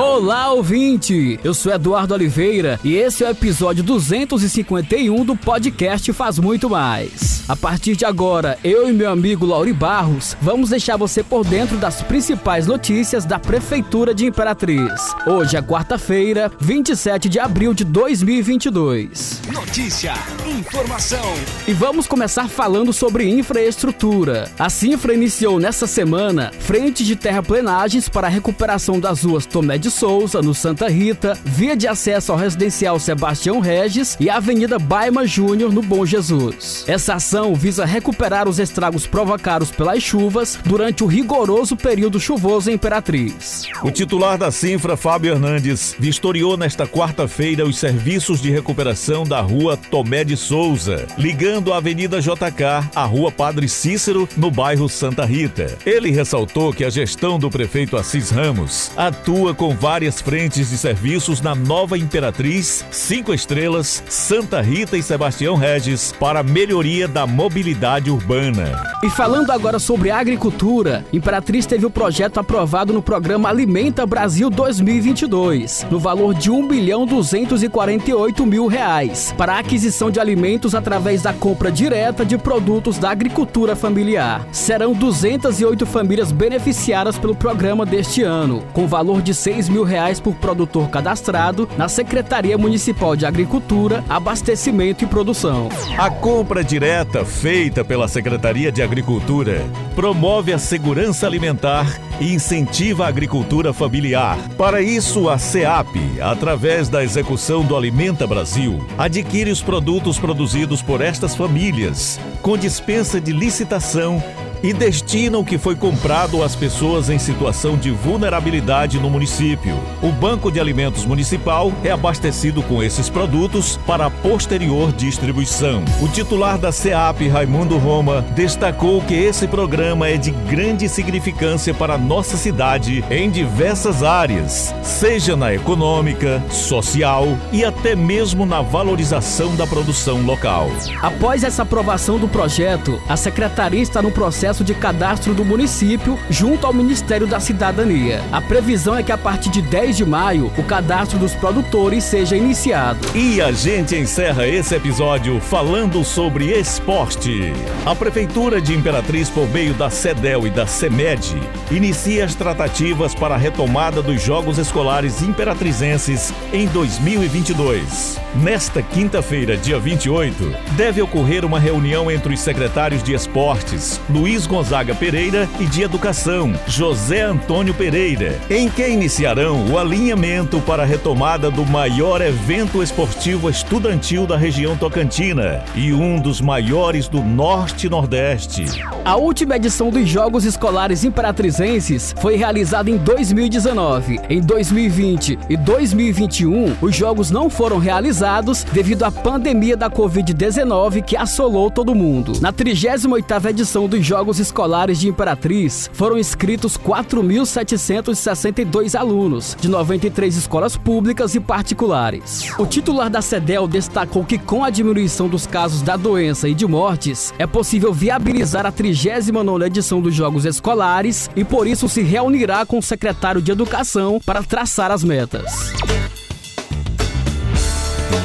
Olá, 0.00 0.52
ouvinte! 0.52 1.40
Eu 1.42 1.52
sou 1.52 1.72
Eduardo 1.72 2.14
Oliveira 2.14 2.78
e 2.84 2.94
esse 2.94 3.24
é 3.24 3.26
o 3.26 3.30
episódio 3.32 3.82
251 3.82 5.24
do 5.24 5.34
podcast 5.34 6.12
Faz 6.12 6.38
Muito 6.38 6.70
Mais. 6.70 7.42
A 7.48 7.56
partir 7.56 7.96
de 7.96 8.04
agora, 8.04 8.56
eu 8.62 8.88
e 8.88 8.92
meu 8.92 9.10
amigo 9.10 9.44
Lauri 9.44 9.72
Barros 9.72 10.36
vamos 10.40 10.70
deixar 10.70 10.96
você 10.96 11.24
por 11.24 11.44
dentro 11.44 11.76
das 11.78 12.00
principais 12.00 12.64
notícias 12.68 13.24
da 13.24 13.40
Prefeitura 13.40 14.14
de 14.14 14.24
Imperatriz. 14.24 15.16
Hoje 15.26 15.56
é 15.56 15.62
quarta-feira, 15.62 16.52
27 16.60 17.28
de 17.28 17.40
abril 17.40 17.74
de 17.74 17.84
2022. 17.84 19.42
Notícia, 19.52 20.14
informação. 20.46 21.34
E 21.66 21.72
vamos 21.72 22.06
começar 22.06 22.48
falando 22.48 22.92
sobre 22.92 23.28
infraestrutura. 23.28 24.48
A 24.56 24.70
Sinfra 24.70 25.12
iniciou 25.12 25.58
nesta 25.58 25.88
semana 25.88 26.52
frentes 26.60 27.04
de 27.04 27.16
terraplenagens 27.16 28.08
para 28.08 28.28
a 28.28 28.30
recuperação 28.30 29.00
das 29.00 29.24
ruas 29.24 29.44
Tomé 29.44 29.76
de 29.76 29.87
Souza, 29.90 30.40
no 30.40 30.54
Santa 30.54 30.88
Rita, 30.88 31.38
via 31.44 31.76
de 31.76 31.86
acesso 31.86 32.32
ao 32.32 32.38
residencial 32.38 32.98
Sebastião 32.98 33.60
Regis 33.60 34.16
e 34.18 34.30
Avenida 34.30 34.78
Baima 34.78 35.26
Júnior, 35.26 35.72
no 35.72 35.82
Bom 35.82 36.06
Jesus. 36.06 36.84
Essa 36.86 37.14
ação 37.14 37.54
visa 37.54 37.84
recuperar 37.84 38.48
os 38.48 38.58
estragos 38.58 39.06
provocados 39.06 39.70
pelas 39.70 40.02
chuvas 40.02 40.58
durante 40.64 41.04
o 41.04 41.06
rigoroso 41.06 41.76
período 41.76 42.18
chuvoso 42.18 42.70
em 42.70 42.78
Imperatriz. 42.78 43.64
O 43.82 43.90
titular 43.90 44.38
da 44.38 44.52
Sinfra, 44.52 44.96
Fábio 44.96 45.32
Hernandes, 45.32 45.96
vistoriou 45.98 46.56
nesta 46.56 46.86
quarta-feira 46.86 47.66
os 47.66 47.76
serviços 47.76 48.40
de 48.40 48.50
recuperação 48.50 49.24
da 49.24 49.40
rua 49.40 49.76
Tomé 49.76 50.22
de 50.22 50.36
Souza, 50.36 51.06
ligando 51.18 51.72
a 51.72 51.78
Avenida 51.78 52.20
JK 52.20 52.88
à 52.94 53.04
rua 53.04 53.32
Padre 53.32 53.68
Cícero, 53.68 54.28
no 54.36 54.50
bairro 54.50 54.88
Santa 54.88 55.24
Rita. 55.24 55.76
Ele 55.84 56.10
ressaltou 56.10 56.72
que 56.72 56.84
a 56.84 56.90
gestão 56.90 57.38
do 57.38 57.50
prefeito 57.50 57.96
Assis 57.96 58.30
Ramos 58.30 58.92
atua 58.96 59.52
com 59.52 59.74
várias 59.78 60.20
frentes 60.20 60.70
de 60.70 60.76
serviços 60.76 61.40
na 61.40 61.54
nova 61.54 61.96
Imperatriz, 61.96 62.84
Cinco 62.90 63.32
Estrelas, 63.32 64.02
Santa 64.08 64.60
Rita 64.60 64.96
e 64.96 65.02
Sebastião 65.02 65.54
Regis 65.54 66.12
para 66.18 66.42
melhoria 66.42 67.06
da 67.06 67.26
mobilidade 67.26 68.10
urbana. 68.10 68.82
E 69.02 69.08
falando 69.08 69.52
agora 69.52 69.78
sobre 69.78 70.10
agricultura, 70.10 71.04
Imperatriz 71.12 71.64
teve 71.64 71.86
o 71.86 71.90
projeto 71.90 72.38
aprovado 72.38 72.92
no 72.92 73.00
programa 73.00 73.48
Alimenta 73.48 74.04
Brasil 74.04 74.50
2022, 74.50 75.86
no 75.88 76.00
valor 76.00 76.34
de 76.34 76.50
1 76.50 76.66
bilhão 76.66 77.06
248 77.06 78.44
mil 78.44 78.66
reais, 78.66 79.32
para 79.38 79.54
a 79.54 79.58
aquisição 79.60 80.10
de 80.10 80.18
alimentos 80.18 80.74
através 80.74 81.22
da 81.22 81.32
compra 81.32 81.70
direta 81.70 82.24
de 82.24 82.36
produtos 82.36 82.98
da 82.98 83.10
agricultura 83.10 83.76
familiar. 83.76 84.46
Serão 84.50 84.92
208 84.92 85.86
famílias 85.86 86.32
beneficiadas 86.32 87.16
pelo 87.16 87.36
programa 87.36 87.86
deste 87.86 88.22
ano, 88.22 88.64
com 88.72 88.88
valor 88.88 89.22
de 89.22 89.32
6 89.32 89.57
mil 89.66 89.82
reais 89.82 90.20
por 90.20 90.34
produtor 90.34 90.90
cadastrado 90.90 91.66
na 91.78 91.88
Secretaria 91.88 92.58
Municipal 92.58 93.16
de 93.16 93.24
Agricultura, 93.24 94.04
Abastecimento 94.10 95.04
e 95.04 95.06
Produção. 95.06 95.70
A 95.96 96.10
compra 96.10 96.62
direta 96.62 97.24
feita 97.24 97.82
pela 97.82 98.06
Secretaria 98.06 98.70
de 98.70 98.82
Agricultura 98.82 99.64
promove 99.94 100.52
a 100.52 100.58
segurança 100.58 101.26
alimentar 101.26 101.98
e 102.20 102.34
incentiva 102.34 103.04
a 103.04 103.08
agricultura 103.08 103.72
familiar. 103.72 104.36
Para 104.58 104.82
isso, 104.82 105.28
a 105.28 105.38
SEAP, 105.38 106.20
através 106.20 106.88
da 106.88 107.02
execução 107.02 107.64
do 107.64 107.76
Alimenta 107.76 108.26
Brasil, 108.26 108.84
adquire 108.98 109.50
os 109.50 109.62
produtos 109.62 110.18
produzidos 110.18 110.82
por 110.82 111.00
estas 111.00 111.34
famílias, 111.34 112.20
com 112.42 112.58
dispensa 112.58 113.20
de 113.20 113.32
licitação 113.32 114.22
e 114.62 114.72
destina 114.72 115.38
o 115.38 115.44
que 115.44 115.58
foi 115.58 115.76
comprado 115.76 116.42
às 116.42 116.56
pessoas 116.56 117.08
em 117.08 117.18
situação 117.18 117.76
de 117.76 117.90
vulnerabilidade 117.90 118.98
no 118.98 119.08
município. 119.08 119.78
O 120.02 120.10
Banco 120.10 120.50
de 120.50 120.58
Alimentos 120.58 121.04
Municipal 121.04 121.72
é 121.84 121.90
abastecido 121.90 122.62
com 122.62 122.82
esses 122.82 123.08
produtos 123.08 123.78
para 123.86 124.10
posterior 124.10 124.92
distribuição. 124.92 125.84
O 126.02 126.08
titular 126.08 126.58
da 126.58 126.72
SEAP, 126.72 127.28
Raimundo 127.28 127.78
Roma, 127.78 128.22
destacou 128.34 129.00
que 129.02 129.14
esse 129.14 129.46
programa 129.46 130.08
é 130.08 130.16
de 130.16 130.30
grande 130.30 130.88
significância 130.88 131.72
para 131.72 131.94
a 131.94 131.98
nossa 131.98 132.36
cidade 132.36 133.04
em 133.10 133.30
diversas 133.30 134.02
áreas, 134.02 134.74
seja 134.82 135.36
na 135.36 135.54
econômica, 135.54 136.42
social 136.50 137.26
e 137.52 137.64
até 137.64 137.94
mesmo 137.94 138.44
na 138.44 138.60
valorização 138.60 139.54
da 139.54 139.66
produção 139.66 140.22
local. 140.22 140.68
Após 141.00 141.44
essa 141.44 141.62
aprovação 141.62 142.18
do 142.18 142.28
projeto, 142.28 143.00
a 143.08 143.16
secretaria 143.16 143.82
está 143.82 144.02
no 144.02 144.10
processo 144.10 144.47
de 144.48 144.74
cadastro 144.74 145.34
do 145.34 145.44
município 145.44 146.18
junto 146.30 146.66
ao 146.66 146.72
Ministério 146.72 147.26
da 147.26 147.38
Cidadania. 147.38 148.24
A 148.32 148.40
previsão 148.40 148.96
é 148.96 149.02
que 149.02 149.12
a 149.12 149.18
partir 149.18 149.50
de 149.50 149.60
10 149.60 149.98
de 149.98 150.06
maio 150.06 150.50
o 150.56 150.62
cadastro 150.62 151.18
dos 151.18 151.34
produtores 151.34 152.02
seja 152.04 152.34
iniciado. 152.34 152.98
E 153.14 153.42
a 153.42 153.52
gente 153.52 153.94
encerra 153.94 154.48
esse 154.48 154.74
episódio 154.74 155.38
falando 155.38 156.02
sobre 156.02 156.58
esporte. 156.58 157.52
A 157.84 157.94
Prefeitura 157.94 158.58
de 158.60 158.74
Imperatriz, 158.74 159.28
por 159.28 159.46
meio 159.50 159.74
da 159.74 159.90
CEDEL 159.90 160.46
e 160.46 160.50
da 160.50 160.66
CEMED, 160.66 161.36
inicia 161.70 162.24
as 162.24 162.34
tratativas 162.34 163.14
para 163.14 163.34
a 163.34 163.38
retomada 163.38 164.00
dos 164.00 164.22
Jogos 164.22 164.56
Escolares 164.56 165.20
Imperatrizenses 165.20 166.32
em 166.52 166.66
2022. 166.68 168.18
Nesta 168.36 168.80
quinta-feira, 168.80 169.56
dia 169.56 169.78
28, 169.78 170.54
deve 170.72 171.02
ocorrer 171.02 171.44
uma 171.44 171.58
reunião 171.58 172.10
entre 172.10 172.32
os 172.32 172.40
secretários 172.40 173.02
de 173.02 173.12
Esportes, 173.12 174.00
Luiz 174.08 174.37
Gonzaga 174.46 174.94
Pereira, 174.94 175.48
e 175.58 175.66
de 175.66 175.82
Educação, 175.82 176.52
José 176.66 177.22
Antônio 177.22 177.74
Pereira, 177.74 178.38
em 178.50 178.68
que 178.68 178.86
iniciarão 178.86 179.66
o 179.70 179.78
alinhamento 179.78 180.60
para 180.60 180.82
a 180.82 180.86
retomada 180.86 181.50
do 181.50 181.64
maior 181.64 182.20
evento 182.20 182.82
esportivo 182.82 183.48
estudantil 183.48 184.26
da 184.26 184.36
região 184.36 184.76
tocantina 184.76 185.62
e 185.74 185.92
um 185.92 186.20
dos 186.20 186.40
maiores 186.40 187.08
do 187.08 187.22
Norte 187.22 187.86
e 187.86 187.90
Nordeste. 187.90 188.66
A 189.04 189.16
última 189.16 189.56
edição 189.56 189.90
dos 189.90 190.08
Jogos 190.08 190.44
Escolares 190.44 191.04
Imperatrizenses 191.04 192.14
foi 192.20 192.36
realizada 192.36 192.90
em 192.90 192.98
2019. 192.98 194.20
Em 194.28 194.40
2020 194.40 195.38
e 195.48 195.56
2021, 195.56 196.76
os 196.80 196.94
jogos 196.94 197.30
não 197.30 197.48
foram 197.48 197.78
realizados 197.78 198.64
devido 198.64 199.04
à 199.04 199.10
pandemia 199.10 199.76
da 199.76 199.90
Covid-19 199.90 201.02
que 201.02 201.16
assolou 201.16 201.70
todo 201.70 201.94
mundo. 201.94 202.34
Na 202.40 202.52
38ª 202.52 203.48
edição 203.48 203.88
dos 203.88 204.04
Jogos 204.04 204.27
Escolares 204.38 205.00
de 205.00 205.08
Imperatriz, 205.08 205.88
foram 205.94 206.18
inscritos 206.18 206.76
4.762 206.76 208.94
alunos 208.94 209.56
de 209.58 209.68
93 209.68 210.36
escolas 210.36 210.76
públicas 210.76 211.34
e 211.34 211.40
particulares. 211.40 212.52
O 212.58 212.66
titular 212.66 213.08
da 213.08 213.22
CEDEL 213.22 213.66
destacou 213.66 214.24
que 214.24 214.36
com 214.36 214.62
a 214.62 214.68
diminuição 214.70 215.28
dos 215.28 215.46
casos 215.46 215.80
da 215.80 215.96
doença 215.96 216.48
e 216.48 216.54
de 216.54 216.66
mortes, 216.66 217.32
é 217.38 217.46
possível 217.46 217.92
viabilizar 217.92 218.66
a 218.66 218.72
39ª 218.72 219.66
edição 219.66 220.02
dos 220.02 220.14
Jogos 220.14 220.44
Escolares 220.44 221.30
e 221.34 221.44
por 221.44 221.66
isso 221.66 221.88
se 221.88 222.02
reunirá 222.02 222.66
com 222.66 222.78
o 222.78 222.82
secretário 222.82 223.40
de 223.40 223.52
Educação 223.52 224.20
para 224.24 224.42
traçar 224.42 224.90
as 224.90 225.04
metas. 225.04 225.72